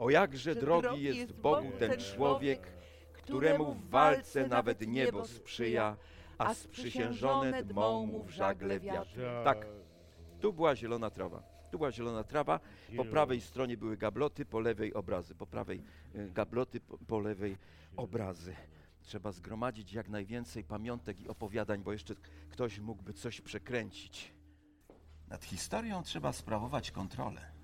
O 0.00 0.10
jakże 0.10 0.54
drogi 0.54 1.02
jest 1.02 1.32
Bogu 1.32 1.70
ten 1.78 2.00
człowiek, 2.00 2.72
któremu 3.12 3.74
w 3.74 3.90
walce 3.90 4.46
nawet 4.46 4.86
niebo 4.86 5.26
sprzyja, 5.26 5.96
a 6.38 6.54
sprzysiężone 6.54 7.62
dmą 7.62 8.06
mu 8.06 8.22
w 8.22 8.30
żagle 8.30 8.80
wiatr. 8.80 9.20
Tak, 9.44 9.66
tu 10.40 10.52
była 10.52 10.76
zielona 10.76 11.10
trawa. 11.10 11.42
Tu 11.70 11.78
była 11.78 11.92
zielona 11.92 12.24
trawa, 12.24 12.60
po 12.96 13.04
prawej 13.04 13.40
stronie 13.40 13.76
były 13.76 13.96
gabloty, 13.96 14.44
po 14.44 14.60
lewej 14.60 14.94
obrazy. 14.94 15.34
Po 15.34 15.46
prawej 15.46 15.82
y, 16.14 16.30
gabloty, 16.30 16.80
po, 16.80 16.98
po 16.98 17.18
lewej 17.18 17.56
obrazy. 17.96 18.54
Trzeba 19.02 19.32
zgromadzić 19.32 19.92
jak 19.92 20.08
najwięcej 20.08 20.64
pamiątek 20.64 21.20
i 21.20 21.28
opowiadań, 21.28 21.82
bo 21.82 21.92
jeszcze 21.92 22.14
ktoś 22.50 22.78
mógłby 22.78 23.12
coś 23.12 23.40
przekręcić. 23.40 24.32
Nad 25.28 25.44
historią 25.44 26.02
trzeba 26.02 26.32
sprawować 26.32 26.90
kontrolę. 26.90 27.59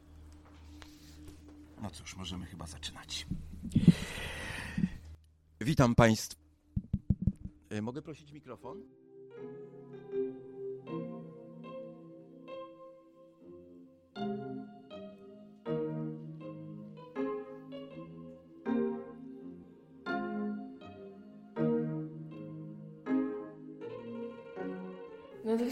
No 1.82 1.90
cóż, 1.90 2.16
możemy 2.16 2.46
chyba 2.46 2.66
zaczynać. 2.66 3.26
Witam 5.60 5.94
Państwa. 5.94 6.40
Y, 7.72 7.82
Mogę 7.82 8.02
prosić 8.02 8.32
mikrofon? 8.32 8.82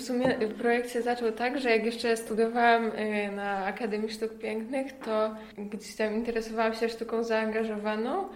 Sumie 0.05 0.29
projekt 0.59 0.91
się 0.91 1.03
zaczął 1.03 1.33
tak, 1.33 1.61
że 1.61 1.71
jak 1.71 1.85
jeszcze 1.87 2.17
studiowałam 2.17 2.85
y, 2.87 3.33
na 3.33 3.67
Akademii 3.67 4.11
Sztuk 4.11 4.39
Pięknych, 4.39 4.99
to 4.99 5.37
gdzieś 5.59 5.95
tam 5.95 6.15
interesowałam 6.15 6.75
się 6.75 6.89
sztuką 6.89 7.25
zaangażowaną. 7.25 8.29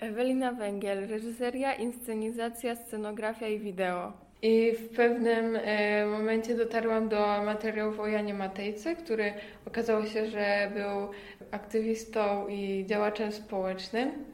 Ewelina 0.00 0.52
Węgiel, 0.52 1.08
reżyseria, 1.08 1.74
inscenizacja, 1.74 2.76
scenografia 2.76 3.48
i 3.48 3.58
wideo. 3.58 4.12
I 4.42 4.72
w 4.72 4.96
pewnym 4.96 5.56
y, 5.56 5.60
momencie 6.06 6.56
dotarłam 6.56 7.08
do 7.08 7.42
materiałów 7.44 8.00
o 8.00 8.06
Janie 8.06 8.34
Matejce, 8.34 8.96
który 8.96 9.32
okazało 9.66 10.06
się, 10.06 10.26
że 10.26 10.70
był 10.74 11.10
aktywistą 11.50 12.48
i 12.48 12.84
działaczem 12.86 13.32
społecznym. 13.32 14.29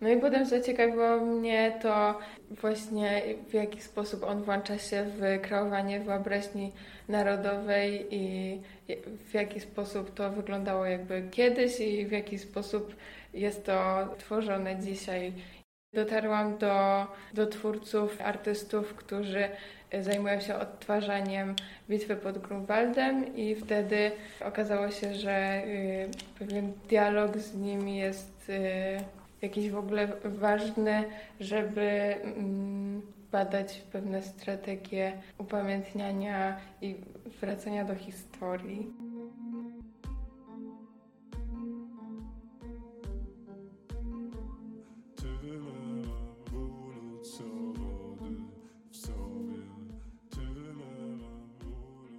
No 0.00 0.08
i 0.08 0.16
potem 0.16 0.46
zaciekawiło 0.46 1.16
mnie 1.16 1.78
to 1.82 2.18
właśnie 2.50 3.22
w 3.48 3.54
jaki 3.54 3.82
sposób 3.82 4.24
on 4.24 4.42
włącza 4.42 4.78
się 4.78 5.04
w 5.04 5.40
kreowanie 5.42 6.00
wyobraźni 6.00 6.72
narodowej 7.08 8.06
i 8.10 8.60
w 9.28 9.34
jaki 9.34 9.60
sposób 9.60 10.14
to 10.14 10.30
wyglądało 10.30 10.86
jakby 10.86 11.28
kiedyś 11.30 11.80
i 11.80 12.06
w 12.06 12.12
jaki 12.12 12.38
sposób 12.38 12.96
jest 13.34 13.66
to 13.66 14.08
tworzone 14.18 14.76
dzisiaj. 14.76 15.32
Dotarłam 15.94 16.58
do, 16.58 17.06
do 17.34 17.46
twórców, 17.46 18.20
artystów, 18.20 18.94
którzy 18.94 19.48
zajmują 20.00 20.40
się 20.40 20.54
odtwarzaniem 20.54 21.54
bitwy 21.88 22.16
pod 22.16 22.38
Grunwaldem 22.38 23.36
i 23.36 23.54
wtedy 23.54 24.12
okazało 24.44 24.90
się, 24.90 25.14
że 25.14 25.62
y, 25.66 26.08
pewien 26.38 26.72
dialog 26.88 27.36
z 27.36 27.54
nimi 27.54 27.96
jest 27.96 28.50
y, 28.50 29.19
jakiś 29.42 29.70
w 29.70 29.76
ogóle 29.76 30.08
ważny, 30.24 31.04
żeby 31.40 31.80
mm, 32.22 33.02
badać 33.32 33.82
pewne 33.92 34.22
strategie 34.22 35.22
upamiętniania 35.38 36.60
i 36.82 36.96
wracania 37.40 37.84
do 37.84 37.94
historii. 37.94 38.92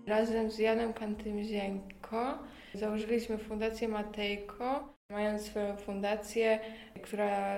Razem 0.08 0.52
z 0.52 0.58
Janem 0.60 0.94
Kantym-Zięko 0.94 2.38
założyliśmy 2.74 3.38
Fundację 3.38 3.88
Matejko, 3.88 4.94
mając 5.12 5.42
swoją 5.42 5.76
fundację, 5.78 6.60
która 7.02 7.58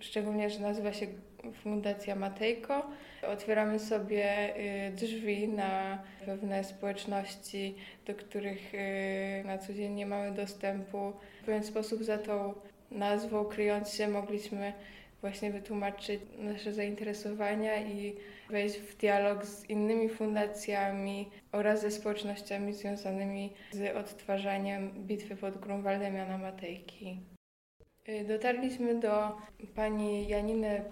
szczególnie, 0.00 0.50
że 0.50 0.60
nazywa 0.60 0.92
się 0.92 1.06
Fundacja 1.52 2.14
Matejko. 2.16 2.86
Otwieramy 3.28 3.78
sobie 3.78 4.56
y, 4.88 4.92
drzwi 4.92 5.48
na 5.48 6.02
pewne 6.26 6.64
społeczności, 6.64 7.74
do 8.06 8.14
których 8.14 8.74
y, 8.74 9.44
na 9.44 9.58
co 9.58 9.74
dzień 9.74 9.92
nie 9.92 10.06
mamy 10.06 10.32
dostępu. 10.32 11.12
W 11.42 11.44
pewien 11.44 11.64
sposób 11.64 12.02
za 12.02 12.18
tą 12.18 12.54
nazwą 12.90 13.44
kryjąc 13.44 13.94
się 13.94 14.08
mogliśmy 14.08 14.72
właśnie 15.24 15.50
wytłumaczyć 15.50 16.20
nasze 16.38 16.72
zainteresowania 16.72 17.82
i 17.82 18.16
wejść 18.50 18.78
w 18.78 18.96
dialog 18.96 19.46
z 19.46 19.70
innymi 19.70 20.08
fundacjami 20.08 21.30
oraz 21.52 21.80
ze 21.80 21.90
społecznościami 21.90 22.74
związanymi 22.74 23.52
z 23.72 23.96
odtwarzaniem 23.96 24.90
bitwy 25.06 25.36
pod 25.36 25.58
Grunwaldem 25.58 26.14
Jana 26.14 26.38
Matejki. 26.38 27.20
Y, 28.08 28.24
Dotarliśmy 28.24 28.94
do 29.00 29.36
pani 29.74 30.28
Janiny 30.28 30.84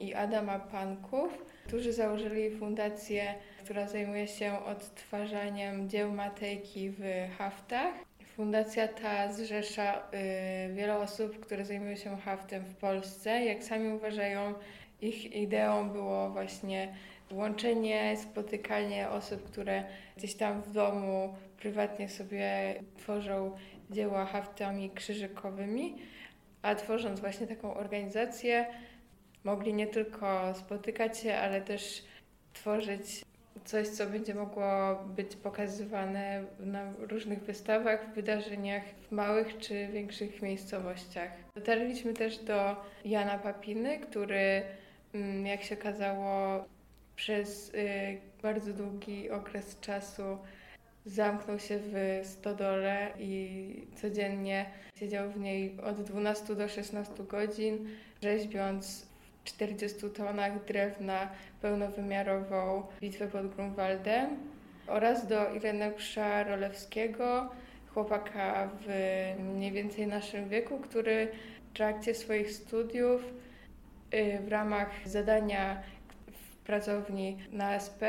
i 0.00 0.14
Adama 0.14 0.58
Panków, 0.58 1.44
którzy 1.66 1.92
założyli 1.92 2.50
fundację, 2.50 3.34
która 3.64 3.88
zajmuje 3.88 4.28
się 4.28 4.64
odtwarzaniem 4.64 5.88
dzieł 5.88 6.12
Matejki 6.12 6.90
w 6.90 7.02
haftach. 7.38 7.94
Fundacja 8.36 8.88
ta 8.88 9.32
zrzesza 9.32 9.96
y, 9.96 10.74
wiele 10.74 10.98
osób, 10.98 11.40
które 11.40 11.64
zajmują 11.64 11.96
się 11.96 12.16
haftem 12.16 12.64
w 12.64 12.74
Polsce. 12.74 13.44
Jak 13.44 13.64
sami 13.64 13.88
uważają, 13.88 14.54
ich 15.00 15.36
ideą 15.36 15.90
było 15.90 16.30
właśnie 16.30 16.94
łączenie, 17.30 18.16
spotykanie 18.16 19.10
osób, 19.10 19.50
które 19.50 19.84
gdzieś 20.16 20.34
tam 20.34 20.62
w 20.62 20.72
domu 20.72 21.34
prywatnie 21.56 22.08
sobie 22.08 22.74
tworzą 22.96 23.56
dzieła 23.90 24.26
haftami 24.26 24.90
krzyżykowymi, 24.90 25.96
a 26.62 26.74
tworząc 26.74 27.20
właśnie 27.20 27.46
taką 27.46 27.74
organizację, 27.74 28.66
mogli 29.44 29.74
nie 29.74 29.86
tylko 29.86 30.54
spotykać 30.54 31.18
się, 31.18 31.36
ale 31.36 31.60
też 31.60 32.04
tworzyć 32.52 33.22
coś, 33.64 33.88
co 33.88 34.06
będzie 34.06 34.34
mogło 34.34 34.64
być 35.16 35.36
pokazywane 35.36 36.44
na 36.60 36.92
różnych 36.98 37.42
wystawach, 37.42 38.14
wydarzeniach 38.14 38.82
w 39.08 39.12
małych 39.12 39.58
czy 39.58 39.88
większych 39.88 40.42
miejscowościach. 40.42 41.30
Dotarliśmy 41.54 42.14
też 42.14 42.38
do 42.38 42.76
Jana 43.04 43.38
Papiny, 43.38 43.98
który, 43.98 44.62
mm, 45.14 45.46
jak 45.46 45.62
się 45.62 45.74
okazało, 45.74 46.64
przez 47.16 47.74
y, 47.74 48.20
bardzo 48.42 48.72
długi 48.72 49.30
okres 49.30 49.80
czasu 49.80 50.38
zamknął 51.06 51.58
się 51.58 51.78
w 51.82 52.20
stodole 52.24 53.12
i 53.18 53.86
codziennie 53.96 54.66
siedział 54.96 55.30
w 55.30 55.40
niej 55.40 55.80
od 55.80 56.02
12 56.02 56.54
do 56.54 56.68
16 56.68 57.24
godzin, 57.24 57.88
rzeźbiąc 58.22 59.06
40 59.44 60.10
tonach 60.10 60.64
drewna 60.64 61.28
pełnowymiarową 61.60 62.82
bitwę 63.00 63.28
pod 63.28 63.54
Grunwaldem 63.54 64.36
oraz 64.86 65.26
do 65.26 65.54
Ireneusza 65.54 66.42
Rolewskiego, 66.42 67.50
chłopaka 67.94 68.70
w 68.80 68.88
mniej 69.38 69.72
więcej 69.72 70.06
naszym 70.06 70.48
wieku, 70.48 70.78
który 70.78 71.28
w 71.70 71.76
trakcie 71.76 72.14
swoich 72.14 72.52
studiów 72.52 73.22
y, 74.14 74.38
w 74.44 74.48
ramach 74.48 74.90
zadania 75.04 75.82
w 76.32 76.56
pracowni 76.56 77.38
na 77.52 77.74
SP 77.86 78.02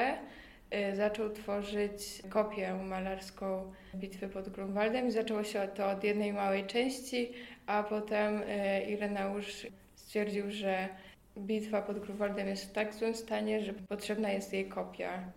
y, 0.91 0.95
zaczął 0.95 1.29
tworzyć 1.29 2.21
kopię 2.29 2.73
malarską 2.73 3.73
bitwy 3.95 4.27
pod 4.27 4.50
Grunwaldem. 4.50 5.11
Zaczęło 5.11 5.44
się 5.44 5.67
to 5.75 5.89
od 5.89 6.03
jednej 6.03 6.33
małej 6.33 6.65
części, 6.65 7.31
a 7.68 7.83
potem 7.83 8.41
y, 8.41 8.86
Ireneusz 8.88 9.68
stwierdził, 9.95 10.51
że 10.51 10.89
bitwa 11.38 11.81
pod 11.81 12.00
Grunwaldem 12.00 12.47
jest 12.47 12.65
w 12.65 12.71
tak 12.71 12.94
złym 12.94 13.15
stanie, 13.15 13.62
że 13.62 13.74
potrzebna 13.74 14.31
jest 14.31 14.53
jej 14.53 14.65
kopia, 14.65 15.31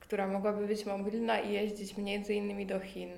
która 0.00 0.26
mogłaby 0.26 0.66
być 0.66 0.86
mobilna 0.86 1.40
i 1.40 1.52
jeździć 1.52 1.96
między 1.96 2.34
innymi 2.34 2.66
do 2.66 2.80
Chin. 2.80 3.10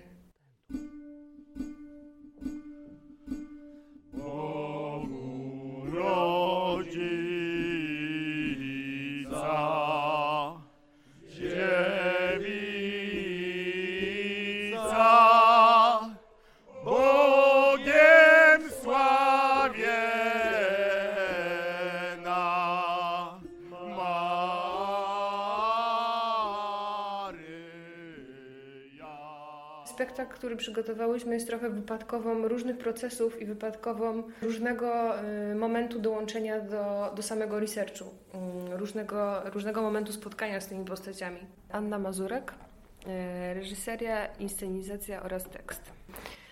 Maryja. 29.99 30.27
który 30.27 30.57
przygotowałyśmy, 30.57 31.35
jest 31.35 31.47
trochę 31.47 31.71
wypadkową 31.71 32.49
różnych 32.49 32.79
procesów 32.79 33.43
i 33.43 33.45
wypadkową 33.45 34.23
różnego 34.43 35.21
y, 35.53 35.55
momentu 35.55 35.99
dołączenia 35.99 36.61
do, 36.61 37.13
do 37.17 37.23
samego 37.23 37.61
researchu, 37.61 38.05
y, 38.05 38.77
różnego, 38.77 39.51
różnego 39.51 39.83
momentu 39.83 40.13
spotkania 40.13 40.61
z 40.61 40.67
tymi 40.67 40.85
postaciami. 40.85 41.39
Anna 41.71 41.99
Mazurek, 41.99 42.53
y, 42.53 43.55
reżyseria, 43.55 44.27
inscenizacja 44.27 45.23
oraz 45.23 45.45
tekst. 45.45 45.83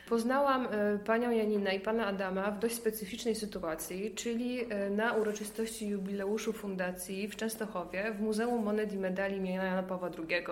Poznałam 0.09 0.69
panią 1.07 1.31
Janinę 1.31 1.77
i 1.77 1.81
pana 1.81 2.07
Adama 2.07 2.51
w 2.51 2.59
dość 2.59 2.75
specyficznej 2.75 3.35
sytuacji, 3.35 4.15
czyli 4.15 4.61
na 4.91 5.13
uroczystości 5.13 5.89
jubileuszu 5.89 6.53
fundacji 6.53 7.29
w 7.29 7.37
Częstochowie 7.37 8.13
w 8.13 8.21
Muzeum 8.21 8.65
Monet 8.65 8.93
i 8.93 8.99
Medali 8.99 9.37
imienia 9.37 9.65
Jana 9.65 9.83
Pawła 9.83 10.11
II. 10.19 10.45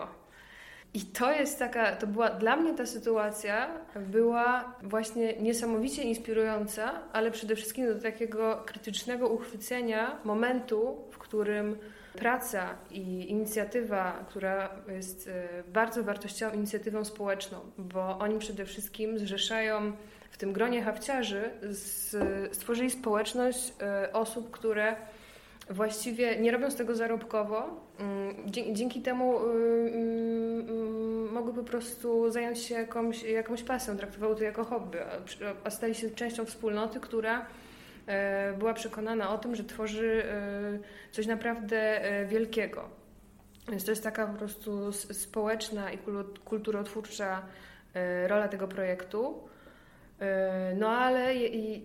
I 0.95 1.01
to 1.01 1.33
jest 1.33 1.59
taka, 1.59 1.97
to 1.97 2.07
była 2.07 2.31
dla 2.31 2.57
mnie 2.57 2.75
ta 2.75 2.87
sytuacja 2.87 3.69
była 3.97 4.75
właśnie 4.83 5.37
niesamowicie 5.37 6.03
inspirująca, 6.03 6.93
ale 7.13 7.31
przede 7.31 7.57
wszystkim 7.57 7.87
do 7.87 8.01
takiego 8.01 8.63
krytycznego 8.67 9.29
uchwycenia 9.29 10.19
momentu, 10.25 10.97
w 11.11 11.19
którym 11.19 11.79
praca 12.19 12.75
i 12.91 13.31
inicjatywa, 13.31 14.25
która 14.29 14.71
jest 14.89 15.29
e, 15.29 15.63
bardzo 15.73 16.05
wartościową 16.05 16.57
inicjatywą 16.57 17.05
społeczną, 17.05 17.59
bo 17.79 18.19
oni 18.19 18.39
przede 18.39 18.65
wszystkim 18.65 19.19
zrzeszają 19.19 19.93
w 20.31 20.37
tym 20.37 20.53
gronie 20.53 20.83
hawciarzy, 20.83 21.51
stworzyli 22.53 22.91
społeczność 22.91 23.73
e, 23.81 24.13
osób, 24.13 24.51
które 24.51 24.97
właściwie 25.71 26.41
nie 26.41 26.51
robią 26.51 26.71
z 26.71 26.77
tego 26.77 26.95
zarobkowo. 26.95 27.81
Mm, 27.99 28.75
dzięki 28.75 29.03
temu 29.03 29.41
y, 29.41 29.43
y, 29.43 29.99
y, 31.29 31.33
mogły 31.33 31.55
po 31.55 31.63
prostu 31.63 32.31
zająć 32.31 32.59
się 32.59 32.75
jakąś, 32.75 33.23
jakąś 33.23 33.63
pasją, 33.63 33.97
traktowały 33.97 34.37
to 34.37 34.45
jako 34.45 34.65
hobby, 34.65 34.99
a 35.65 35.71
stali 35.71 35.95
się 35.95 36.11
częścią 36.11 36.45
wspólnoty, 36.45 37.01
która 37.01 37.47
e, 38.07 38.53
była 38.59 38.75
przekonana 38.75 39.31
o 39.35 39.39
tym, 39.39 39.57
że 39.57 39.65
tworzy 39.65 40.25
e, 40.25 40.79
coś 41.13 41.27
naprawdę 41.27 42.05
e, 42.05 42.27
wielkiego. 42.27 42.89
Więc 43.69 43.85
to 43.85 43.91
jest 43.91 44.05
taka 44.05 44.27
po 44.27 44.39
prostu 44.39 44.93
społeczna 44.93 45.93
i 45.93 45.99
kulturotwórcza 46.45 47.43
rola 48.27 48.49
tego 48.49 48.69
projektu. 48.69 49.49
No 50.77 50.89
ale 50.89 51.35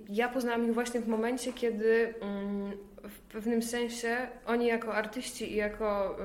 ja 0.10 0.30
poznałam 0.30 0.66
ich 0.66 0.74
właśnie 0.74 1.00
w 1.00 1.08
momencie, 1.08 1.54
kiedy 1.54 2.14
mm, 2.22 2.72
w 3.08 3.20
pewnym 3.20 3.64
sensie 3.64 4.18
oni 4.46 4.68
jako 4.68 4.94
artyści 4.96 5.52
i 5.52 5.56
jako 5.56 6.18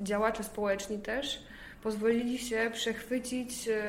y, 0.00 0.04
działacze 0.04 0.44
społeczni 0.44 0.98
też 0.98 1.42
pozwolili 1.82 2.38
się 2.38 2.70
przechwycić 2.72 3.68
y, 3.68 3.82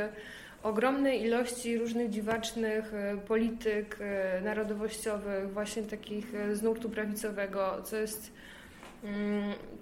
ogromnej 0.64 1.22
ilości 1.22 1.78
różnych 1.78 2.10
dziwacznych 2.10 2.94
y, 2.94 3.18
polityk 3.28 4.00
narodowościowych, 4.44 5.54
właśnie 5.54 5.84
takich 5.84 6.26
z 6.54 6.62
nurtu 6.62 6.90
prawicowego, 6.90 7.82
co 7.84 7.98
jest 7.98 8.32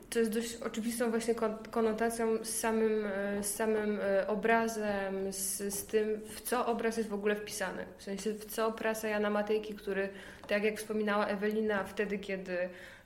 to 0.10 0.20
jest 0.20 0.32
dość 0.32 0.56
oczywistą 0.56 1.10
właśnie 1.10 1.36
konotacją 1.72 2.44
z 2.44 2.50
samym, 2.50 3.04
z 3.42 3.46
samym 3.46 4.00
obrazem, 4.28 5.34
z, 5.34 5.74
z 5.74 5.86
tym, 5.86 6.22
w 6.26 6.42
co 6.42 6.66
obraz 6.66 6.98
jest 6.98 7.10
w 7.10 7.14
ogóle 7.14 7.36
wpisany. 7.36 7.86
W 7.98 8.04
sensie, 8.04 8.34
w 8.34 8.46
co 8.46 8.72
prasa 8.72 9.08
Jana 9.08 9.30
Matejki, 9.30 9.74
który 9.74 10.10
tak 10.48 10.64
jak 10.64 10.78
wspominała 10.78 11.26
Ewelina, 11.28 11.84
wtedy, 11.84 12.20
kiedy 12.20 12.58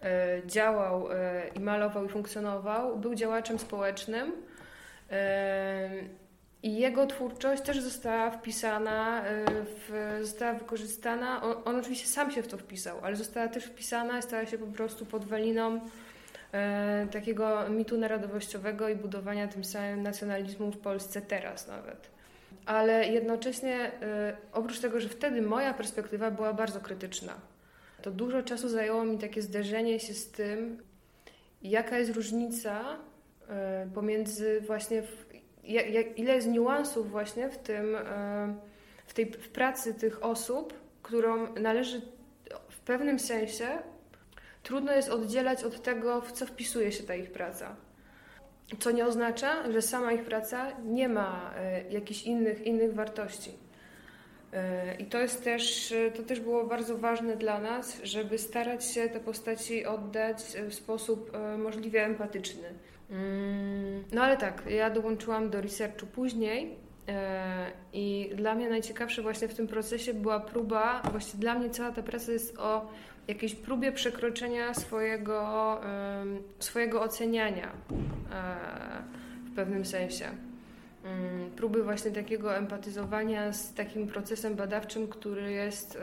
e, 0.04 0.42
działał 0.46 1.12
e, 1.12 1.48
i 1.56 1.60
malował 1.60 2.06
i 2.06 2.10
funkcjonował, 2.10 2.98
był 2.98 3.16
działaczem 3.16 3.60
społecznym. 3.60 4.32
E, 6.64 6.68
I 6.68 6.76
jego 6.76 7.06
twórczość 7.06 7.64
też 7.64 7.82
została 7.82 8.32
wpisana, 8.32 9.24
w, 9.66 10.20
została 10.22 10.54
wykorzystana. 10.54 11.42
On, 11.42 11.56
on, 11.66 11.76
oczywiście 11.76 12.08
sam 12.08 12.32
się 12.32 12.44
w 12.44 12.48
to 12.48 12.58
wpisał, 12.58 13.00
ale 13.04 13.16
została 13.16 13.48
też 13.48 13.64
wpisana 13.64 14.20
i 14.20 14.22
stała 14.22 14.46
się 14.46 14.58
po 14.58 14.68
prostu 14.68 15.06
podwaliną 15.06 15.80
e, 16.52 17.08
takiego 17.12 17.70
mitu 17.70 17.98
narodowościowego 17.98 18.90
i 18.90 18.96
budowania 18.96 19.48
tym 19.48 19.64
samym 19.64 20.04
nacjonalizmu 20.04 20.72
w 20.72 20.78
Polsce 20.78 21.22
teraz 21.22 21.68
nawet 21.68 22.14
ale 22.66 23.08
jednocześnie 23.08 23.88
y, 23.88 23.92
oprócz 24.52 24.80
tego, 24.80 25.00
że 25.00 25.10
wtedy 25.10 25.42
moja 25.42 25.74
perspektywa 25.74 26.32
była 26.32 26.54
bardzo 26.54 26.80
krytyczna, 26.80 27.34
to 28.02 28.12
dużo 28.12 28.44
czasu 28.44 28.70
zajęło 28.70 29.04
mi 29.04 29.18
takie 29.18 29.42
zderzenie 29.42 30.00
się 30.00 30.14
z 30.14 30.32
tym, 30.32 30.84
jaka 31.62 31.98
jest 31.98 32.16
różnica 32.16 32.98
y, 33.86 33.92
pomiędzy 33.94 34.62
właśnie, 34.62 35.04
w, 35.64 35.90
jak, 35.90 36.20
ile 36.20 36.36
jest 36.36 36.48
niuansów 36.48 37.12
właśnie 37.12 37.50
w 37.50 37.58
tym, 37.58 37.96
y, 37.96 38.00
w 39.06 39.14
tej 39.14 39.32
w 39.32 39.50
pracy 39.50 39.94
tych 39.94 40.24
osób, 40.24 40.74
którą 41.02 41.54
należy 41.54 42.02
w 42.70 42.80
pewnym 42.80 43.20
sensie 43.20 43.68
trudno 44.64 44.94
jest 44.94 45.10
oddzielać 45.10 45.64
od 45.64 45.82
tego, 45.82 46.22
w 46.22 46.32
co 46.32 46.46
wpisuje 46.46 46.92
się 46.92 47.04
ta 47.04 47.16
ich 47.16 47.32
praca. 47.32 47.76
Co 48.80 48.92
nie 48.92 49.06
oznacza, 49.06 49.72
że 49.72 49.82
sama 49.82 50.12
ich 50.12 50.24
praca 50.24 50.72
nie 50.86 51.10
ma 51.10 51.54
e, 51.58 51.92
jakichś 51.92 52.24
innych, 52.24 52.66
innych 52.66 52.94
wartości. 52.94 53.52
E, 54.54 54.96
I 54.96 55.06
to 55.06 55.20
jest 55.20 55.44
też, 55.44 55.94
to 56.16 56.24
też 56.24 56.40
było 56.40 56.64
bardzo 56.64 56.98
ważne 56.98 57.36
dla 57.36 57.60
nas, 57.60 58.00
żeby 58.04 58.38
starać 58.38 58.86
się 58.86 59.10
te 59.10 59.20
postaci 59.20 59.86
oddać 59.86 60.38
w 60.70 60.74
sposób 60.74 61.36
e, 61.36 61.58
możliwie 61.58 62.06
empatyczny. 62.06 62.74
Mm, 63.14 64.04
no 64.12 64.22
ale 64.22 64.38
tak, 64.38 64.64
ja 64.70 64.90
dołączyłam 64.90 65.50
do 65.50 65.62
researchu 65.62 66.06
później 66.06 66.76
i 67.94 68.32
dla 68.36 68.56
mnie 68.56 68.70
najciekawsze 68.70 69.22
właśnie 69.22 69.48
w 69.48 69.54
tym 69.54 69.68
procesie 69.68 70.14
była 70.14 70.40
próba, 70.40 71.02
właściwie 71.12 71.42
dla 71.42 71.56
mnie 71.56 71.70
cała 71.70 71.92
ta 71.92 72.04
praca 72.04 72.32
jest 72.32 72.58
o 72.60 72.90
jakiejś 73.28 73.56
próbie 73.56 73.92
przekroczenia 73.92 74.74
swojego, 74.74 75.80
swojego 76.60 77.02
oceniania 77.02 77.68
e, 77.68 77.74
w 79.52 79.56
pewnym 79.56 79.86
sensie. 79.86 80.26
Mm, 81.06 81.52
próby 81.52 81.84
właśnie 81.84 82.12
takiego 82.12 82.56
empatyzowania 82.58 83.54
z 83.54 83.74
takim 83.74 84.08
procesem 84.08 84.56
badawczym, 84.56 85.08
który 85.08 85.52
jest 85.52 85.98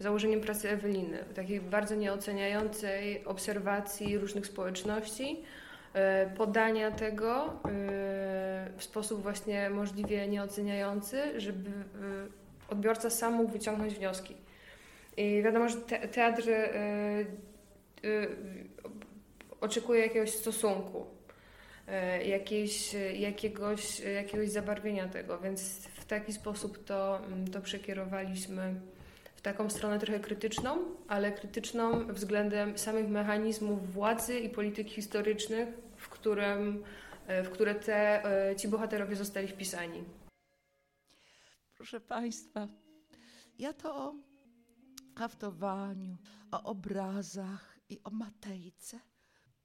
założeniem 0.00 0.40
pracy 0.40 0.70
Eweliny, 0.70 1.18
takiej 1.34 1.60
bardzo 1.60 1.94
nieoceniającej 1.94 3.24
obserwacji 3.24 4.18
różnych 4.18 4.46
społeczności, 4.46 5.24
e, 5.32 5.65
podania 6.36 6.90
tego 6.90 7.44
e, 7.44 7.48
w 8.76 8.84
sposób 8.84 9.22
właśnie 9.22 9.70
możliwie 9.70 10.28
nieoceniający, 10.28 11.40
żeby 11.40 11.70
odbiorca 12.68 13.10
sam 13.10 13.34
mógł 13.34 13.52
wyciągnąć 13.52 13.94
wnioski. 13.94 14.36
I 15.16 15.42
wiadomo, 15.42 15.68
że 15.68 15.76
te, 15.76 16.08
teatr 16.08 16.44
oczekuje 19.60 20.00
jakiegoś 20.00 20.30
stosunku, 20.30 21.06
jakiejś, 22.26 22.94
jakiegoś, 23.14 24.00
jakiegoś 24.00 24.50
zabarwienia 24.50 25.08
tego, 25.08 25.38
więc 25.38 25.86
w 25.86 26.04
taki 26.04 26.32
sposób 26.32 26.84
to, 26.84 27.24
mm, 27.26 27.48
to 27.48 27.60
przekierowaliśmy 27.60 28.74
w 29.36 29.40
taką 29.40 29.70
stronę 29.70 29.98
trochę 29.98 30.20
krytyczną, 30.20 30.78
ale 31.08 31.32
krytyczną 31.32 32.06
względem 32.06 32.78
samych 32.78 33.08
mechanizmów 33.08 33.92
władzy 33.92 34.38
i 34.38 34.48
polityk 34.48 34.88
historycznych, 34.88 35.68
którym, 36.26 36.82
w 37.28 37.48
które 37.50 37.74
te, 37.74 38.22
ci 38.56 38.68
bohaterowie 38.68 39.16
zostali 39.16 39.48
wpisani. 39.48 40.04
Proszę 41.76 42.00
Państwa, 42.00 42.68
ja 43.58 43.72
to 43.72 44.14
haftowaniu, 45.16 46.16
o 46.50 46.62
obrazach 46.62 47.78
i 47.88 48.00
o 48.04 48.10
Matejce 48.10 49.00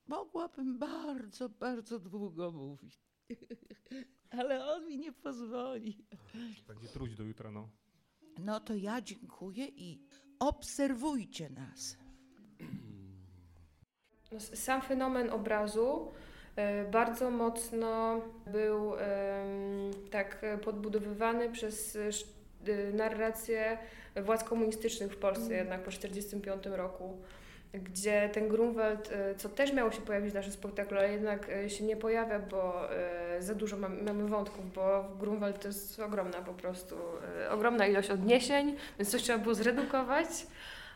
mogłabym 0.07 0.79
bardzo, 0.79 1.49
bardzo 1.49 1.99
długo 1.99 2.51
mówić. 2.51 2.99
Ale 4.39 4.65
on 4.65 4.87
mi 4.87 4.97
nie 4.97 5.11
pozwoli. 5.11 6.05
Będzie 6.67 6.87
truć 6.87 7.15
do 7.15 7.23
jutra, 7.23 7.51
no. 7.51 7.69
No 8.39 8.59
to 8.59 8.73
ja 8.73 9.01
dziękuję 9.01 9.67
i 9.67 10.01
obserwujcie 10.39 11.49
nas. 11.49 11.97
Sam 14.39 14.81
fenomen 14.81 15.29
obrazu 15.29 16.07
e, 16.07 16.11
bardzo 16.91 17.29
mocno 17.29 18.21
był 18.47 18.93
tak 20.11 20.45
podbudowywany 20.63 21.49
przez 21.49 21.97
Y, 22.67 22.93
narrację 22.93 23.77
władz 24.15 24.43
komunistycznych 24.43 25.11
w 25.11 25.17
Polsce 25.17 25.45
mm. 25.45 25.57
jednak 25.57 25.83
po 25.83 25.91
1945 25.91 26.77
roku, 26.77 27.17
gdzie 27.73 28.29
ten 28.33 28.47
Grunwald, 28.47 29.09
co 29.37 29.49
też 29.49 29.73
miało 29.73 29.91
się 29.91 30.01
pojawić 30.01 30.31
w 30.31 30.35
naszym 30.35 30.51
spektaklu, 30.51 30.97
ale 30.97 31.11
jednak 31.11 31.51
się 31.67 31.83
nie 31.83 31.97
pojawia, 31.97 32.39
bo 32.39 32.89
za 33.39 33.55
dużo 33.55 33.77
mamy, 33.77 34.03
mamy 34.03 34.27
wątków, 34.27 34.73
bo 34.73 35.05
Grunwald 35.19 35.61
to 35.61 35.67
jest 35.67 35.99
ogromna 35.99 36.41
po 36.41 36.53
prostu, 36.53 36.95
ogromna 37.49 37.87
ilość 37.87 38.09
odniesień, 38.09 38.75
więc 38.99 39.11
coś 39.11 39.21
trzeba 39.23 39.39
było 39.39 39.55
zredukować. 39.55 40.27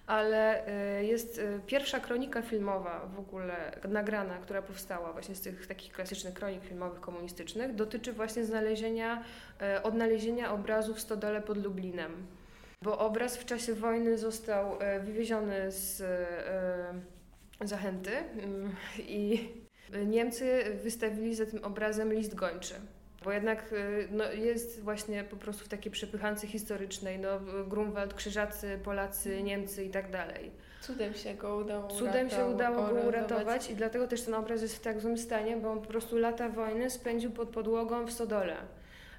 Ale 0.07 0.67
y, 0.99 1.05
jest 1.05 1.37
y, 1.37 1.59
pierwsza 1.65 1.99
kronika 1.99 2.41
filmowa 2.41 3.09
w 3.15 3.19
ogóle 3.19 3.79
nagrana, 3.89 4.37
która 4.37 4.61
powstała 4.61 5.13
właśnie 5.13 5.35
z 5.35 5.41
tych 5.41 5.67
takich 5.67 5.93
klasycznych 5.93 6.33
kronik 6.33 6.63
filmowych 6.63 6.99
komunistycznych, 6.99 7.75
dotyczy 7.75 8.13
właśnie 8.13 8.45
znalezienia, 8.45 9.23
y, 9.77 9.83
odnalezienia 9.83 10.51
obrazu 10.51 10.93
w 10.93 10.99
stodole 10.99 11.41
pod 11.41 11.63
Lublinem. 11.63 12.27
Bo 12.81 12.99
obraz 12.99 13.37
w 13.37 13.45
czasie 13.45 13.73
wojny 13.73 14.17
został 14.17 14.77
wywieziony 15.01 15.71
z 15.71 16.03
Zachęty 17.61 18.11
mm, 18.17 18.75
i 18.99 19.49
Niemcy 20.05 20.63
wystawili 20.83 21.35
za 21.35 21.45
tym 21.45 21.63
obrazem 21.63 22.13
list 22.13 22.35
gończy. 22.35 22.73
Bo 23.25 23.31
jednak 23.31 23.73
y, 23.73 24.07
no, 24.11 24.31
jest 24.31 24.81
właśnie 24.81 25.23
po 25.23 25.35
prostu 25.35 25.65
w 25.65 25.67
takiej 25.67 25.91
przepychance 25.91 26.47
historycznej, 26.47 27.19
no, 27.19 27.29
Grunwald, 27.67 28.13
Krzyżacy, 28.13 28.79
Polacy, 28.83 29.43
Niemcy 29.43 29.83
i 29.85 29.89
tak 29.89 30.11
dalej. 30.11 30.51
Cudem 30.81 31.13
się 31.13 31.33
go 31.33 31.55
udało 31.55 31.87
Cudem 31.87 32.29
się 32.29 32.45
udało 32.45 32.87
go 32.87 33.01
uratować. 33.07 33.69
i 33.69 33.75
dlatego 33.75 34.07
też 34.07 34.21
ten 34.21 34.33
obraz 34.33 34.61
jest 34.61 34.75
w 34.75 34.81
tak 34.81 34.99
złym 34.99 35.17
stanie, 35.17 35.57
bo 35.57 35.71
on 35.71 35.81
po 35.81 35.87
prostu 35.87 36.17
lata 36.17 36.49
wojny 36.49 36.89
spędził 36.89 37.31
pod 37.31 37.49
podłogą 37.49 38.05
w 38.05 38.11
stodole. 38.11 38.55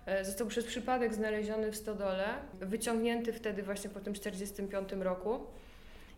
E, 0.06 0.24
Został 0.24 0.46
przez 0.46 0.64
przypadek 0.64 1.14
znaleziony 1.14 1.72
w 1.72 1.76
stodole, 1.76 2.24
wyciągnięty 2.60 3.32
wtedy 3.32 3.62
właśnie 3.62 3.90
po 3.90 4.00
tym 4.00 4.14
1945 4.14 5.04
roku. 5.04 5.40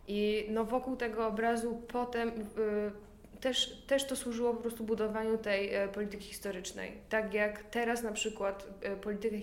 I 0.09 0.47
no 0.51 0.65
wokół 0.65 0.97
tego 0.97 1.27
obrazu 1.27 1.83
potem 1.89 2.29
y, 2.29 2.33
też, 3.41 3.83
też 3.87 4.05
to 4.05 4.17
służyło 4.17 4.55
po 4.55 4.63
prostu 4.63 4.85
budowaniu 4.85 5.39
tej 5.39 5.75
e, 5.75 5.89
polityki 5.89 6.25
historycznej. 6.25 6.93
Tak 7.09 7.35
jak 7.35 7.63
teraz 7.63 8.03
na 8.03 8.13
przykład 8.13 8.67
e, 8.83 8.97
polityka 8.97 9.37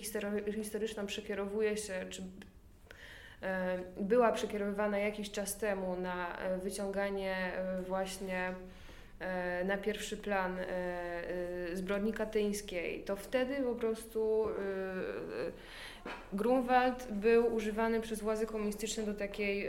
historyczna 0.52 1.04
przekierowuje 1.04 1.76
się, 1.76 2.06
czy 2.10 2.22
e, 3.42 3.78
była 4.00 4.32
przekierowywana 4.32 4.98
jakiś 4.98 5.30
czas 5.30 5.56
temu 5.56 5.96
na 5.96 6.36
wyciąganie 6.62 7.52
właśnie 7.88 8.54
na 9.64 9.76
pierwszy 9.76 10.16
plan 10.16 10.58
zbrodni 11.74 12.12
katyńskiej, 12.12 13.02
to 13.02 13.16
wtedy 13.16 13.56
po 13.56 13.74
prostu 13.74 14.48
Grunwald 16.32 17.06
był 17.10 17.54
używany 17.54 18.00
przez 18.00 18.20
władze 18.20 18.46
komunistyczne 18.46 19.02
do 19.02 19.14
takiej 19.14 19.68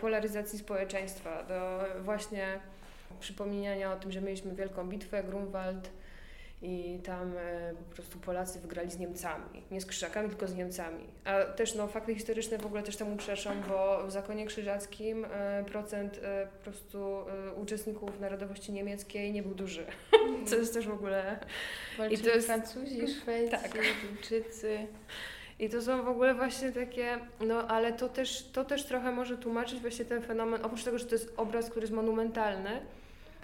polaryzacji 0.00 0.58
społeczeństwa, 0.58 1.42
do 1.42 1.84
właśnie 2.00 2.60
przypominania 3.20 3.92
o 3.92 3.96
tym, 3.96 4.12
że 4.12 4.20
mieliśmy 4.20 4.54
wielką 4.54 4.88
bitwę, 4.88 5.22
Grunwald 5.22 5.90
i 6.62 7.00
tam 7.04 7.32
e, 7.38 7.72
po 7.88 7.94
prostu 7.94 8.18
Polacy 8.18 8.60
wygrali 8.60 8.90
z 8.90 8.98
Niemcami. 8.98 9.62
Nie 9.70 9.80
z 9.80 9.86
Krzyżakami, 9.86 10.28
tylko 10.28 10.46
z 10.48 10.54
Niemcami. 10.54 11.06
A 11.24 11.44
też 11.44 11.74
no, 11.74 11.86
fakty 11.88 12.14
historyczne 12.14 12.58
w 12.58 12.66
ogóle 12.66 12.82
też 12.82 12.96
temu 12.96 13.16
przeszą, 13.16 13.50
bo 13.68 14.06
w 14.06 14.10
Zakonie 14.10 14.46
Krzyżackim 14.46 15.24
e, 15.24 15.64
procent 15.64 16.20
e, 16.22 16.46
po 16.46 16.62
prostu 16.62 16.98
e, 17.48 17.52
uczestników 17.52 18.20
narodowości 18.20 18.72
niemieckiej 18.72 19.32
nie 19.32 19.42
był 19.42 19.54
duży. 19.54 19.86
Co 20.48 20.56
jest 20.56 20.74
też 20.74 20.86
w 20.86 20.92
ogóle... 20.92 21.38
Walczyli 21.98 22.20
I 22.20 22.24
to 22.24 22.30
jest- 22.30 22.46
Francuzi, 22.46 23.08
Szwedzi, 23.08 23.50
Tak. 23.50 23.72
Duńczycy. 24.08 24.86
I 25.58 25.68
to 25.68 25.82
są 25.82 26.04
w 26.04 26.08
ogóle 26.08 26.34
właśnie 26.34 26.72
takie, 26.72 27.18
no 27.40 27.68
ale 27.68 27.92
to 27.92 28.08
też, 28.08 28.42
to 28.52 28.64
też 28.64 28.84
trochę 28.84 29.12
może 29.12 29.38
tłumaczyć 29.38 29.80
właśnie 29.80 30.04
ten 30.04 30.22
fenomen, 30.22 30.64
oprócz 30.64 30.84
tego, 30.84 30.98
że 30.98 31.04
to 31.04 31.14
jest 31.14 31.34
obraz, 31.36 31.70
który 31.70 31.84
jest 31.84 31.94
monumentalny, 31.94 32.80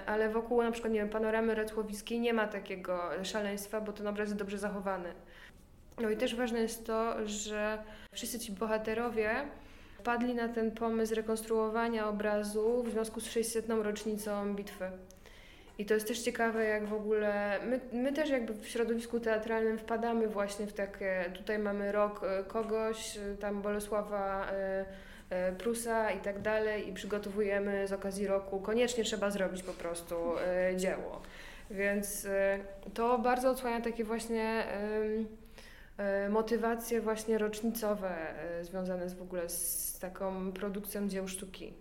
ale 0.06 0.28
wokół 0.28 0.62
na 0.62 0.71
przykład, 0.73 0.92
nie 0.92 1.00
wiem, 1.00 1.09
panoramy 1.09 1.54
Racławickiej 1.54 2.21
nie 2.21 2.32
ma 2.32 2.49
takiego 2.49 3.11
szaleństwa, 3.23 3.80
bo 3.80 3.92
ten 3.92 4.06
obraz 4.06 4.28
jest 4.28 4.38
dobrze 4.38 4.59
zachowany. 4.59 5.12
No 6.00 6.11
i 6.11 6.16
też 6.16 6.35
ważne 6.35 6.61
jest 6.61 6.87
to, 6.87 7.28
że 7.28 7.82
wszyscy 8.12 8.38
ci 8.38 8.52
bohaterowie 8.52 9.30
wpadli 9.99 10.35
na 10.35 10.49
ten 10.49 10.71
pomysł 10.71 11.14
rekonstruowania 11.14 12.09
obrazu 12.09 12.82
w 12.82 12.90
związku 12.90 13.21
z 13.21 13.26
600. 13.26 13.68
rocznicą 13.68 14.54
bitwy. 14.54 14.90
I 15.78 15.87
to 15.87 15.94
jest 15.94 16.09
też 16.09 16.18
ciekawe, 16.18 16.64
jak 16.64 16.87
w 16.87 16.92
ogóle. 16.92 17.61
My, 17.66 17.80
my 17.92 18.12
też 18.12 18.30
jakby 18.30 18.54
w 18.54 18.68
środowisku 18.68 19.21
teatralnym 19.21 19.78
wpadamy 19.78 20.28
właśnie 20.28 20.66
w 20.66 20.73
takie. 20.73 21.32
Tutaj 21.35 21.59
mamy 21.59 21.92
rok 21.92 22.25
e, 22.25 22.44
kogoś, 22.44 23.16
e, 23.16 23.37
tam 23.37 23.62
Bolesława 23.62 24.47
e, 24.50 24.85
Prusa 25.59 26.11
i 26.11 26.21
tak 26.21 26.43
dalej, 26.43 26.88
i 26.88 26.93
przygotowujemy 26.93 27.88
z 27.88 27.93
okazji 27.93 28.26
roku. 28.26 28.61
Koniecznie 28.61 29.05
trzeba 29.05 29.31
zrobić 29.31 29.62
po 29.62 29.73
prostu 29.73 30.17
e, 30.38 30.76
dzieło. 30.76 31.23
Więc 31.71 32.25
e, 32.25 32.59
to 32.95 33.19
bardzo 33.19 33.50
odsłania 33.50 33.81
takie 33.81 34.05
właśnie 34.05 34.64
e, 35.99 36.29
motywacje 36.29 37.00
właśnie 37.00 37.38
rocznicowe 37.38 38.38
e, 38.38 38.64
związane 38.64 39.09
z 39.09 39.14
w 39.14 39.23
ogóle 39.23 39.49
z 39.49 39.99
taką 39.99 40.52
produkcją 40.52 41.09
dzieł 41.09 41.29
sztuki. 41.29 41.73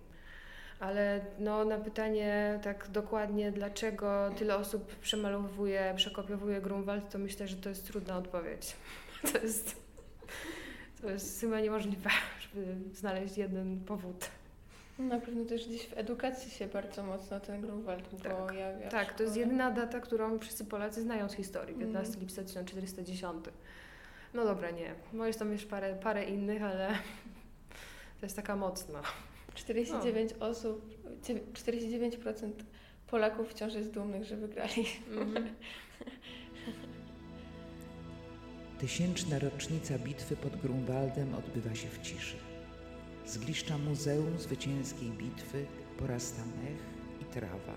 Ale 0.80 1.22
no, 1.40 1.66
na 1.66 1.78
pytanie 1.78 2.60
tak 2.64 2.88
dokładnie, 2.92 3.52
dlaczego 3.52 4.32
tyle 4.38 4.56
osób 4.56 4.96
przemalowuje, 4.96 5.94
przekopiowuje 5.96 6.62
Grunwald, 6.62 7.10
to 7.10 7.18
myślę, 7.18 7.48
że 7.48 7.56
to 7.56 7.70
jest 7.70 7.88
trudna 7.88 8.18
odpowiedź. 8.18 8.76
To 9.34 9.38
jest, 9.38 9.76
to 11.02 11.10
jest 11.10 11.42
chyba 11.42 11.60
niemożliwe, 11.60 12.10
znaleźć 12.94 13.38
jeden 13.38 13.80
powód. 13.86 14.30
Na 15.00 15.20
pewno 15.20 15.46
też 15.46 15.68
gdzieś 15.68 15.88
w 15.88 15.98
edukacji 15.98 16.52
się 16.52 16.68
bardzo 16.68 17.04
mocno 17.04 17.40
ten 17.40 17.62
Grunwald 17.62 18.08
pojawia. 18.48 18.88
w 18.88 18.92
Tak, 18.92 19.14
to 19.14 19.24
jest 19.24 19.36
jedyna 19.38 19.72
data, 19.72 20.00
którą 20.00 20.40
wszyscy 20.40 20.66
Polacy 20.66 21.02
znają 21.02 21.30
z 21.30 21.34
historii, 21.34 21.76
15 21.76 22.08
Mhm. 22.08 22.22
lipca 22.28 22.44
1410. 22.44 23.46
No 24.34 24.46
dobra, 24.46 24.72
nie. 24.72 24.94
Bo 25.14 25.26
jest 25.26 25.40
tam 25.40 25.52
jeszcze 25.52 25.68
parę, 25.68 25.96
parę 26.04 26.24
innych, 26.26 26.64
ale 26.64 26.88
to 28.20 28.26
jest 28.26 28.36
taka 28.36 28.56
mocna. 28.56 29.02
49 29.56 30.34
osób, 30.40 30.86
dzie- 31.24 31.40
49% 31.54 32.52
Polaków 33.08 33.50
wciąż 33.50 33.74
jest 33.74 33.92
dumnych, 33.92 34.24
że 34.24 34.38
wygrali. 34.38 34.86
Mhm. 35.12 35.48
Tysięczna 38.82 39.40
rocznica 39.40 40.00
bitwy 40.00 40.36
pod 40.36 40.56
Grunwaldem 40.56 41.36
odbywa 41.36 41.76
się 41.76 41.88
w 41.90 42.02
ciszy. 42.02 42.36
Z 43.26 43.38
gliszcza 43.38 43.78
Muzeum 43.78 44.40
Zwycięskiej 44.40 45.10
Bitwy 45.10 45.66
porasta 45.98 46.42
mech 46.46 46.80
i 47.22 47.26
trawa 47.34 47.76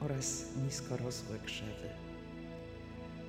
oraz 0.00 0.44
niskorosłe 0.64 1.38
krzewy. 1.44 1.88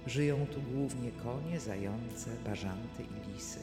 Żyją 0.08 0.48
tu 0.48 0.62
głównie 0.62 1.12
konie, 1.12 1.60
zające, 1.60 2.30
bażanty 2.46 3.04
i 3.04 3.34
lisy. 3.34 3.60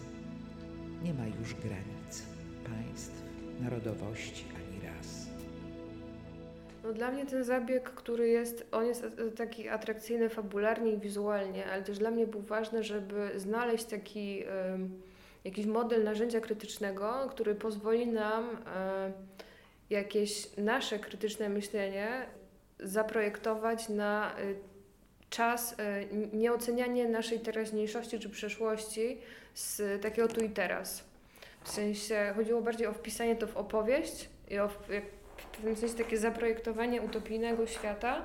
Nie 1.02 1.14
ma 1.14 1.26
już 1.26 1.54
granic, 1.54 2.22
państw, 2.64 3.22
narodowości 3.60 4.44
ani 4.56 4.86
ras. 4.86 5.33
No 6.84 6.92
dla 6.92 7.10
mnie 7.10 7.26
ten 7.26 7.44
zabieg, 7.44 7.90
który 7.90 8.28
jest, 8.28 8.66
on 8.72 8.86
jest 8.86 9.06
taki 9.36 9.68
atrakcyjny 9.68 10.28
fabularnie 10.28 10.92
i 10.92 10.98
wizualnie, 10.98 11.66
ale 11.66 11.82
też 11.82 11.98
dla 11.98 12.10
mnie 12.10 12.26
był 12.26 12.40
ważny, 12.40 12.82
żeby 12.82 13.30
znaleźć 13.36 13.84
taki 13.84 14.44
em, 14.46 15.00
jakiś 15.44 15.66
model 15.66 16.04
narzędzia 16.04 16.40
krytycznego, 16.40 17.26
który 17.30 17.54
pozwoli 17.54 18.06
nam 18.06 18.50
e, 18.76 19.12
jakieś 19.90 20.56
nasze 20.56 20.98
krytyczne 20.98 21.48
myślenie 21.48 22.26
zaprojektować 22.80 23.88
na 23.88 24.36
e, 24.38 24.42
czas, 25.30 25.74
e, 25.78 26.04
nieocenianie 26.32 27.08
naszej 27.08 27.40
teraźniejszości 27.40 28.18
czy 28.18 28.30
przeszłości 28.30 29.18
z 29.54 30.02
takiego 30.02 30.28
tu 30.28 30.44
i 30.44 30.50
teraz. 30.50 31.04
W 31.64 31.70
sensie 31.70 32.32
chodziło 32.36 32.60
bardziej 32.60 32.86
o 32.86 32.92
wpisanie 32.92 33.36
to 33.36 33.46
w 33.46 33.56
opowieść 33.56 34.28
i 34.50 34.58
o 34.58 34.70
jak 34.88 35.04
w 35.52 35.56
pewnym 35.56 35.76
sensie 35.76 35.94
takie 35.94 36.18
zaprojektowanie 36.18 37.02
utopijnego 37.02 37.66
świata, 37.66 38.24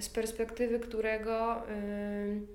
z 0.00 0.08
perspektywy 0.08 0.80
którego 0.80 1.62
ym, 1.68 2.46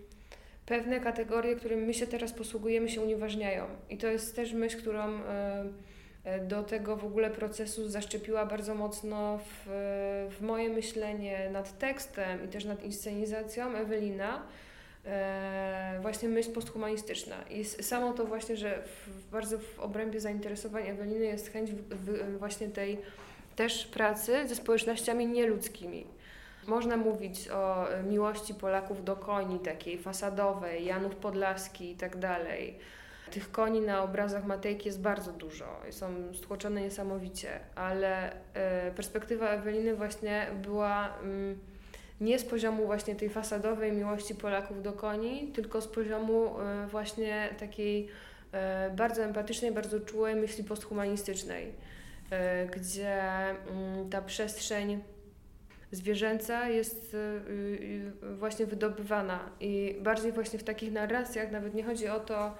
pewne 0.66 1.00
kategorie, 1.00 1.56
którymi 1.56 1.86
my 1.86 1.94
się 1.94 2.08
teraz 2.08 2.34
posługujemy, 2.34 2.90
się 2.90 3.02
unieważniają. 3.02 3.66
I 3.90 3.98
to 3.98 4.08
jest 4.08 4.36
też 4.36 4.54
myśl, 4.54 4.78
którą 4.78 5.20
e, 6.24 6.40
do 6.40 6.64
tego 6.64 6.96
w 6.96 7.06
ogóle 7.06 7.30
procesu 7.30 7.90
zaszczepiła 7.90 8.46
bardzo 8.46 8.76
mocno 8.76 9.38
w, 9.38 9.68
w 10.38 10.42
moje 10.42 10.70
myślenie 10.70 11.50
nad 11.50 11.80
tekstem 11.80 12.46
i 12.46 12.48
też 12.48 12.66
nad 12.66 12.84
inscenizacją 12.84 13.76
Ewelina. 13.76 14.42
E, 15.06 16.00
właśnie 16.02 16.30
myśl 16.30 16.52
posthumanistyczna. 16.52 17.36
I 17.50 17.66
samo 17.66 18.14
to 18.14 18.26
właśnie, 18.26 18.58
że 18.58 18.84
w 18.84 19.30
bardzo 19.32 19.60
w 19.60 19.80
obrębie 19.80 20.20
zainteresowań 20.20 20.88
Eweliny 20.88 21.26
jest 21.26 21.52
chęć 21.52 21.72
w, 21.72 21.82
w, 21.90 22.38
właśnie 22.40 22.68
tej 22.68 22.98
też 23.58 23.86
pracy 23.86 24.48
ze 24.48 24.56
społecznościami 24.56 25.28
nieludzkimi. 25.28 26.08
Można 26.68 26.98
mówić 26.98 27.50
o 27.50 27.92
e, 27.92 28.04
miłości 28.04 28.54
Polaków 28.54 29.04
do 29.04 29.16
koni, 29.16 29.60
takiej 29.60 29.98
fasadowej, 29.98 30.86
Janów 30.86 31.16
Podlaski 31.16 31.92
i 31.92 31.96
tak 31.96 32.18
dalej. 32.18 32.80
Tych 33.32 33.52
koni 33.52 33.82
na 33.82 34.04
obrazach 34.04 34.46
Matejki 34.46 34.88
jest 34.88 35.02
bardzo 35.02 35.32
dużo, 35.32 35.66
są 35.90 36.34
stłoczone 36.34 36.82
niesamowicie, 36.82 37.60
ale 37.76 38.32
e, 38.54 38.92
perspektywa 38.92 39.50
Eweliny 39.50 39.96
właśnie 39.96 40.48
była 40.62 41.18
mm, 41.24 41.60
nie 42.22 42.40
z 42.40 42.46
poziomu 42.46 42.86
właśnie 42.86 43.16
tej 43.16 43.30
fasadowej 43.30 43.92
miłości 43.92 44.36
Polaków 44.36 44.84
do 44.84 44.94
koni, 44.94 45.48
tylko 45.48 45.82
z 45.82 45.88
poziomu 45.88 46.60
e, 46.60 46.88
właśnie 46.88 47.50
takiej 47.60 48.08
bardzo 48.96 49.24
empatycznej, 49.24 49.72
bardzo 49.72 50.00
czułej 50.00 50.36
myśli 50.36 50.64
posthumanistycznej. 50.64 51.74
E, 52.30 52.66
gdzie 52.66 53.22
mm, 53.50 54.10
ta 54.10 54.22
przestrzeń 54.22 55.02
zwierzęca 55.92 56.70
jest 56.70 57.14
y, 57.14 57.18
y, 57.18 58.36
właśnie 58.36 58.66
wydobywana 58.66 59.50
i 59.60 59.98
bardziej 60.02 60.32
właśnie 60.32 60.60
w 60.60 60.64
takich 60.64 60.92
narracjach 60.92 61.52
nawet 61.52 61.74
nie 61.74 61.84
chodzi 61.84 62.08
o 62.08 62.20
to, 62.20 62.56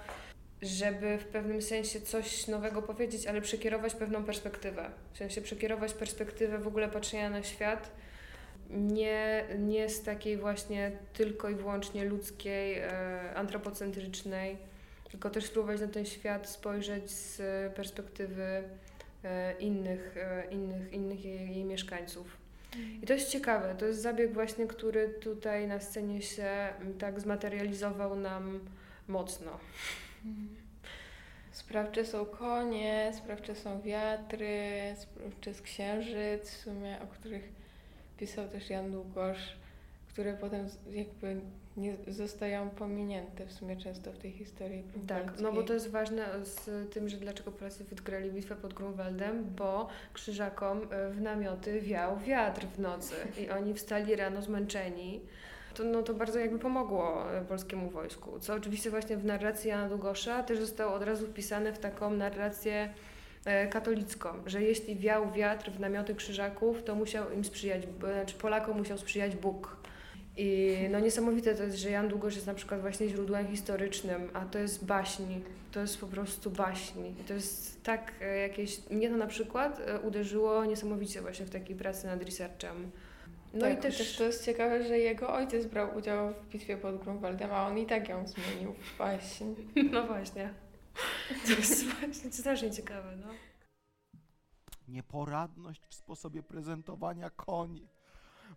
żeby 0.62 1.18
w 1.18 1.24
pewnym 1.24 1.62
sensie 1.62 2.00
coś 2.00 2.46
nowego 2.46 2.82
powiedzieć, 2.82 3.26
ale 3.26 3.40
przekierować 3.40 3.94
pewną 3.94 4.24
perspektywę. 4.24 4.90
W 5.12 5.18
sensie 5.18 5.40
przekierować 5.40 5.92
perspektywę 5.92 6.58
w 6.58 6.66
ogóle 6.66 6.88
patrzenia 6.88 7.30
na 7.30 7.42
świat, 7.42 7.90
nie, 8.70 9.44
nie 9.58 9.88
z 9.88 10.02
takiej 10.02 10.36
właśnie 10.36 10.92
tylko 11.12 11.48
i 11.48 11.54
wyłącznie 11.54 12.04
ludzkiej, 12.04 12.78
e, 12.78 13.34
antropocentrycznej, 13.34 14.56
tylko 15.10 15.30
też 15.30 15.44
spróbować 15.44 15.80
na 15.80 15.88
ten 15.88 16.04
świat 16.06 16.48
spojrzeć 16.48 17.10
z 17.10 17.42
perspektywy 17.74 18.42
e, 18.42 18.62
innych, 19.58 20.16
e, 20.16 20.44
innych, 20.50 20.92
innych 20.92 21.24
jej, 21.24 21.54
jej 21.54 21.64
mieszkańców. 21.64 22.36
I 23.02 23.06
to 23.06 23.12
jest 23.12 23.30
ciekawe, 23.30 23.74
to 23.78 23.86
jest 23.86 24.02
zabieg 24.02 24.32
właśnie, 24.32 24.66
który 24.66 25.08
tutaj 25.08 25.68
na 25.68 25.80
scenie 25.80 26.22
się 26.22 26.44
mm, 26.44 26.98
tak 26.98 27.20
zmaterializował 27.20 28.16
nam 28.16 28.60
mocno. 29.08 29.58
Sprawcze 31.50 32.04
są 32.04 32.26
konie, 32.26 33.12
sprawcze 33.16 33.54
są 33.54 33.82
wiatry, 33.82 34.94
sprawczy 34.98 35.50
jest 35.50 35.62
księżyc, 35.62 36.50
w 36.50 36.56
sumie, 36.56 36.98
o 37.02 37.06
których 37.06 37.48
pisał 38.18 38.48
też 38.48 38.70
Jan 38.70 38.92
Długosz, 38.92 39.56
które 40.18 40.34
potem 40.34 40.66
jakby 40.90 41.40
nie 41.76 41.96
zostają 42.08 42.70
pominięte 42.70 43.46
w 43.46 43.52
sumie 43.52 43.76
często 43.76 44.12
w 44.12 44.18
tej 44.18 44.32
historii 44.32 44.84
Tak, 45.06 45.40
no 45.40 45.52
bo 45.52 45.62
to 45.62 45.74
jest 45.74 45.90
ważne 45.90 46.26
z 46.44 46.90
tym, 46.92 47.08
że 47.08 47.16
dlaczego 47.16 47.52
Polacy 47.52 47.84
wygrali 47.84 48.30
bitwę 48.30 48.56
pod 48.56 48.74
Grunwaldem, 48.74 49.44
bo 49.56 49.88
krzyżakom 50.12 50.80
e, 50.90 51.10
w 51.10 51.20
namioty 51.20 51.80
wiał 51.80 52.18
wiatr 52.18 52.66
w 52.66 52.78
nocy 52.78 53.14
i 53.40 53.50
oni 53.50 53.74
wstali 53.74 54.16
rano 54.16 54.42
zmęczeni. 54.42 55.20
To, 55.74 55.84
no, 55.84 56.02
to 56.02 56.14
bardzo 56.14 56.38
jakby 56.38 56.58
pomogło 56.58 57.32
e, 57.32 57.44
polskiemu 57.44 57.90
wojsku, 57.90 58.40
co 58.40 58.54
oczywiście 58.54 58.90
właśnie 58.90 59.16
w 59.16 59.24
narracji 59.24 59.70
Jana 59.70 59.88
Długosza 59.88 60.42
też 60.42 60.58
zostało 60.58 60.94
od 60.94 61.02
razu 61.02 61.26
wpisane 61.26 61.72
w 61.72 61.78
taką 61.78 62.10
narrację 62.10 62.94
e, 63.44 63.68
katolicką, 63.68 64.28
że 64.46 64.62
jeśli 64.62 64.96
wiał 64.96 65.32
wiatr 65.32 65.70
w 65.70 65.80
namioty 65.80 66.14
krzyżaków, 66.14 66.82
to 66.82 66.94
musiał 66.94 67.32
im 67.32 67.44
sprzyjać, 67.44 67.82
znaczy 68.00 68.34
Polakom 68.34 68.78
musiał 68.78 68.98
sprzyjać 68.98 69.36
Bóg. 69.36 69.87
I 70.38 70.76
no 70.90 71.00
niesamowite 71.00 71.54
to 71.54 71.62
jest, 71.62 71.78
że 71.78 71.90
Jan 71.90 72.08
Długosz 72.08 72.34
jest 72.34 72.46
na 72.46 72.54
przykład 72.54 72.80
właśnie 72.80 73.08
źródłem 73.08 73.48
historycznym, 73.48 74.30
a 74.32 74.44
to 74.44 74.58
jest 74.58 74.84
baśni. 74.84 75.40
To 75.72 75.80
jest 75.80 76.00
po 76.00 76.06
prostu 76.06 76.50
baśni. 76.50 77.14
I 77.20 77.24
to 77.24 77.34
jest 77.34 77.82
tak 77.82 78.12
e, 78.20 78.36
jakieś... 78.36 78.90
Mnie 78.90 79.10
to 79.10 79.16
na 79.16 79.26
przykład 79.26 79.80
e, 79.80 80.00
uderzyło 80.00 80.64
niesamowicie 80.64 81.22
właśnie 81.22 81.46
w 81.46 81.50
takiej 81.50 81.76
pracy 81.76 82.06
nad 82.06 82.22
researchem. 82.22 82.90
No 83.54 83.60
tak, 83.60 83.78
i 83.78 83.82
też... 83.82 83.98
chociaż 83.98 84.16
to 84.16 84.24
jest 84.24 84.44
ciekawe, 84.44 84.84
że 84.84 84.98
jego 84.98 85.34
ojciec 85.34 85.66
brał 85.66 85.96
udział 85.96 86.34
w 86.34 86.48
bitwie 86.48 86.76
pod 86.76 86.98
Grunwaldem, 86.98 87.50
a 87.52 87.66
on 87.66 87.78
i 87.78 87.86
tak 87.86 88.08
ją 88.08 88.24
zmienił 88.26 88.72
w 88.72 88.98
baśń. 88.98 89.44
No 89.92 90.06
właśnie. 90.06 90.54
To 91.46 91.52
jest 91.52 91.84
właśnie 91.84 92.32
strasznie 92.32 92.70
ciekawe, 92.70 93.16
no. 93.16 93.28
Nieporadność 94.88 95.86
w 95.88 95.94
sposobie 95.94 96.42
prezentowania 96.42 97.30
koni. 97.30 97.88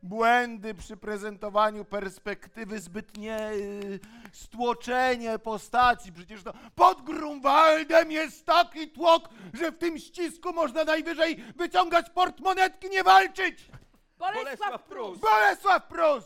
Błędy 0.04 0.74
przy 0.74 0.98
prezentowaniu 0.98 1.86
perspektywy, 1.86 2.80
zbytnie 2.80 3.52
y, 3.52 4.00
stłoczenie 4.32 5.40
postaci. 5.40 6.14
Przecież 6.14 6.44
to 6.44 6.54
pod 6.76 7.02
Grunwaldem 7.02 8.12
jest 8.12 8.46
taki 8.46 8.88
tłok, 8.88 9.30
że 9.54 9.72
w 9.72 9.78
tym 9.78 10.00
ścisku 10.00 10.54
można 10.54 10.84
najwyżej 10.84 11.36
wyciągać 11.56 12.10
portmonetki, 12.10 12.90
nie 12.90 13.04
walczyć! 13.04 13.70
Bolesław 14.18 14.84
Prus! 14.84 15.20
Bolesław 15.20 15.88
Prus! 15.88 16.26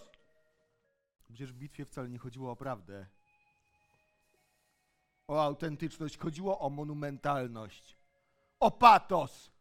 Przecież 1.23 1.53
w 1.53 1.55
bitwie 1.55 1.85
wcale 1.85 2.09
nie 2.09 2.19
chodziło 2.19 2.51
o 2.51 2.55
prawdę. 2.55 3.05
O 5.27 5.43
autentyczność, 5.43 6.17
chodziło 6.17 6.59
o 6.59 6.69
monumentalność. 6.69 7.97
O 8.59 8.71
patos. 8.71 9.51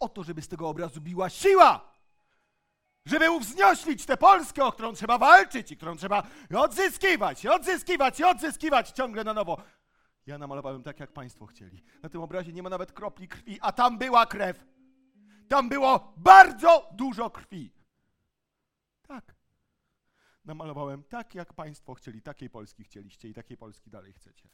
O 0.00 0.08
to, 0.08 0.24
żeby 0.24 0.42
z 0.42 0.48
tego 0.48 0.68
obrazu 0.68 1.00
biła 1.00 1.30
siła! 1.30 1.91
Żeby 3.06 3.30
uwznioślić 3.30 4.06
tę 4.06 4.16
Polskę, 4.16 4.64
o 4.64 4.72
którą 4.72 4.92
trzeba 4.92 5.18
walczyć 5.18 5.72
i 5.72 5.76
którą 5.76 5.96
trzeba 5.96 6.22
odzyskiwać, 6.56 7.46
odzyskiwać, 7.46 8.20
i 8.20 8.24
odzyskiwać 8.24 8.90
ciągle 8.90 9.24
na 9.24 9.34
nowo. 9.34 9.62
Ja 10.26 10.38
namalowałem 10.38 10.82
tak, 10.82 11.00
jak 11.00 11.12
państwo 11.12 11.46
chcieli. 11.46 11.82
Na 12.02 12.08
tym 12.08 12.20
obrazie 12.20 12.52
nie 12.52 12.62
ma 12.62 12.70
nawet 12.70 12.92
kropli 12.92 13.28
krwi, 13.28 13.58
a 13.60 13.72
tam 13.72 13.98
była 13.98 14.26
krew. 14.26 14.66
Tam 15.48 15.68
było 15.68 16.12
bardzo 16.16 16.88
dużo 16.92 17.30
krwi. 17.30 17.72
Tak. 19.02 19.34
Namalowałem 20.44 21.02
tak, 21.04 21.34
jak 21.34 21.52
Państwo 21.52 21.94
chcieli, 21.94 22.22
takiej 22.22 22.50
Polski 22.50 22.84
chcieliście 22.84 23.28
i 23.28 23.34
takiej 23.34 23.56
Polski 23.56 23.90
dalej 23.90 24.12
chcecie. 24.12 24.48